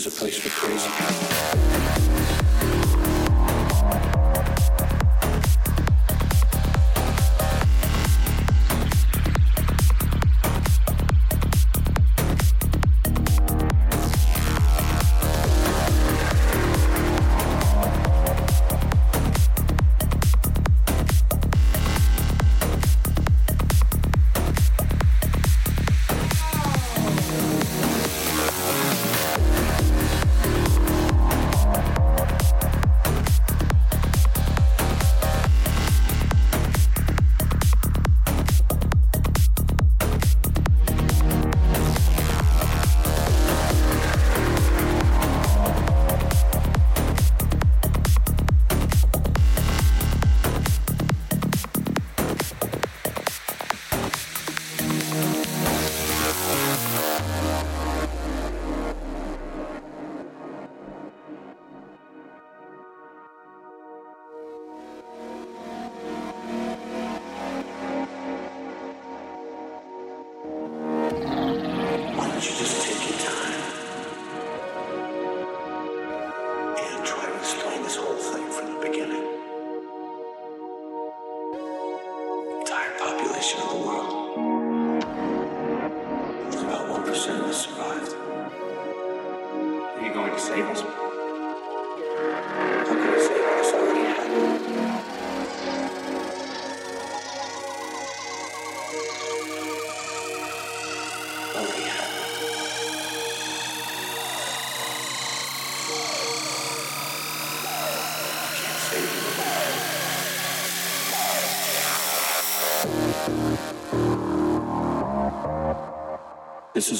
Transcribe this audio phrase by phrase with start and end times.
[0.00, 0.49] Is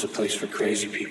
[0.03, 1.10] a place for crazy people.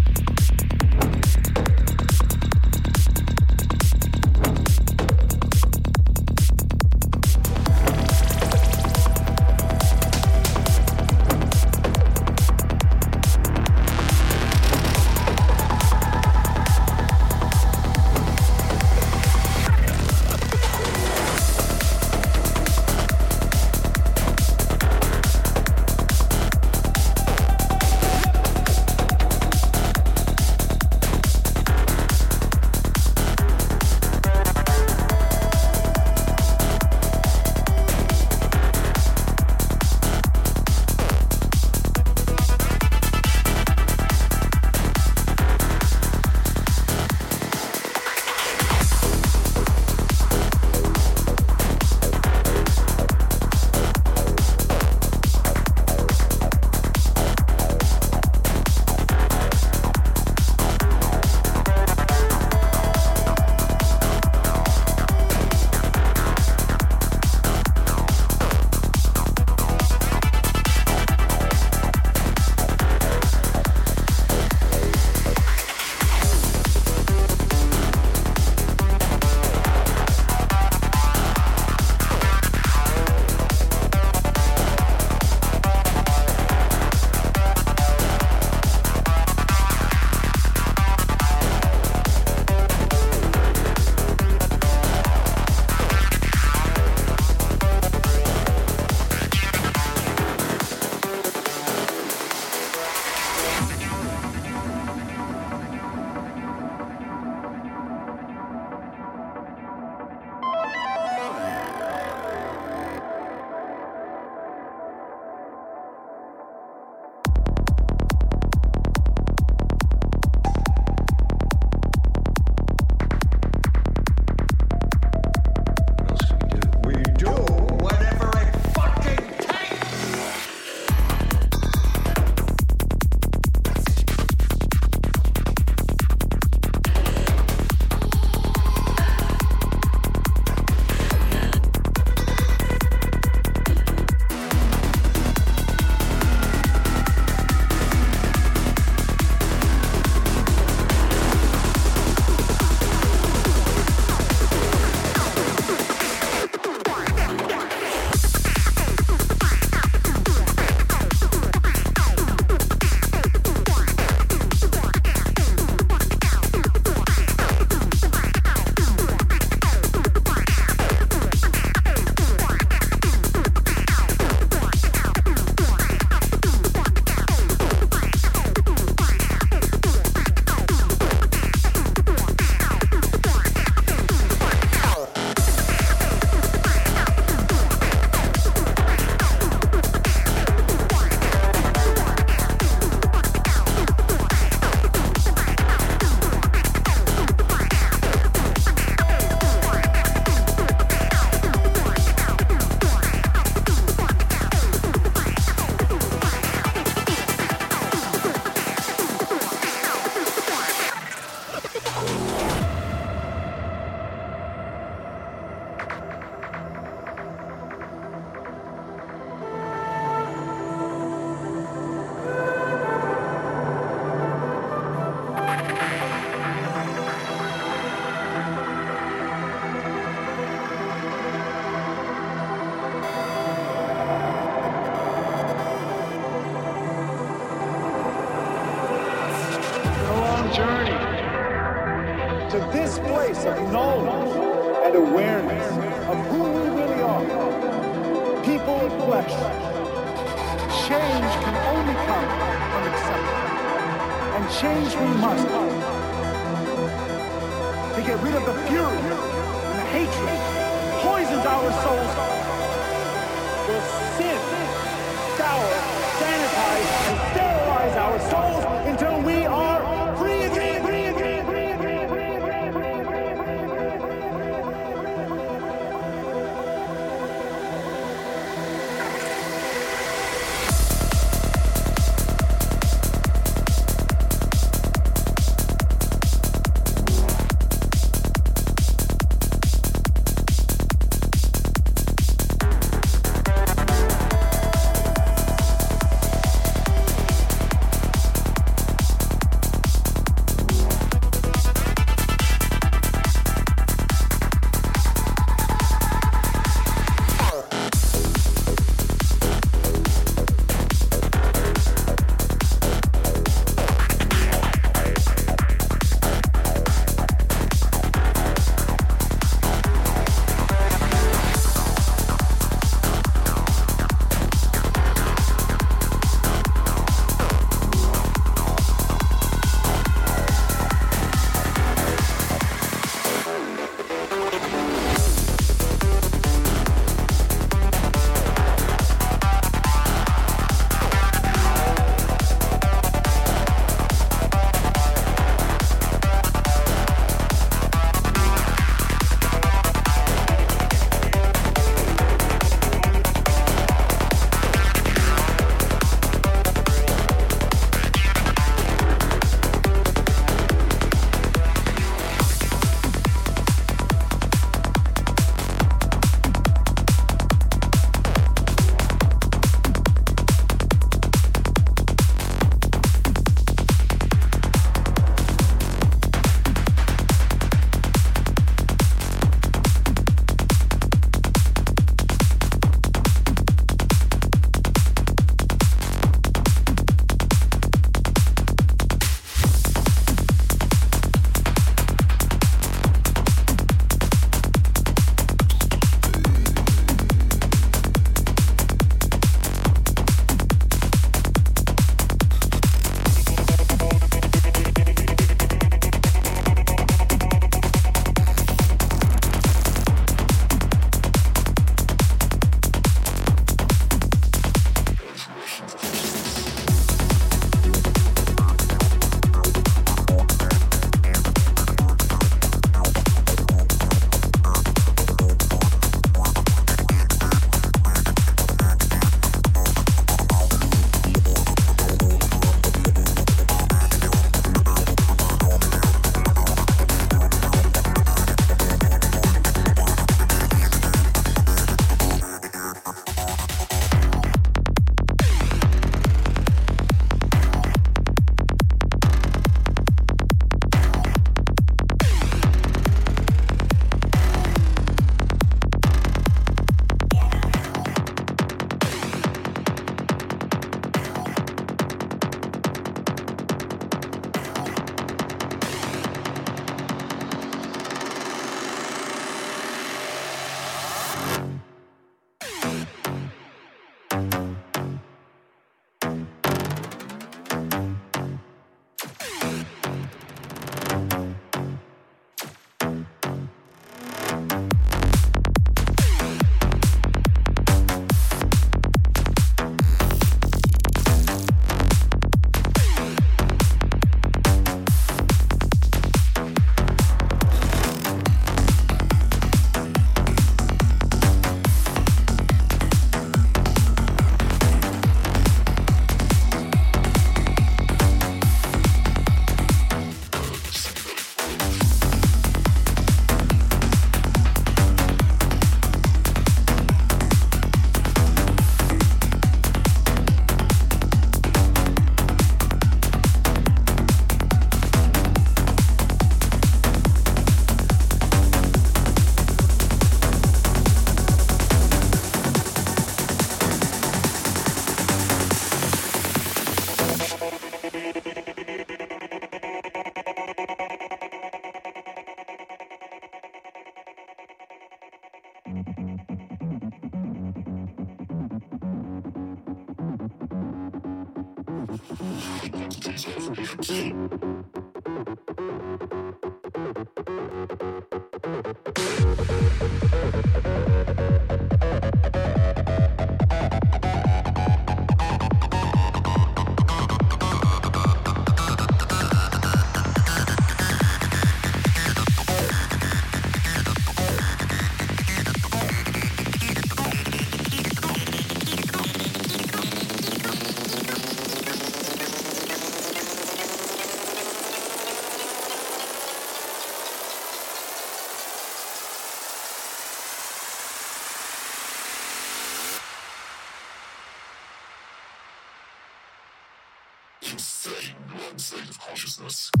[599.43, 600.00] Thank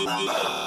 [0.00, 0.63] you.